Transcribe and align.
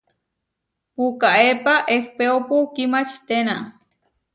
Puʼkaépa 0.93 1.73
ehpéopu 1.95 2.55
kimačiténa. 2.73 3.55